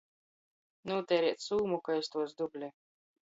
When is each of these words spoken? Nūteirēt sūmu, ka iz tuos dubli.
Nūteirēt 0.91 1.45
sūmu, 1.45 1.79
ka 1.89 1.99
iz 2.01 2.09
tuos 2.15 2.35
dubli. 2.43 2.71